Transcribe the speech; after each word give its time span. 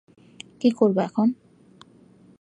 কী 0.61 0.69
করবো 0.71 0.99
এখন? 1.01 1.27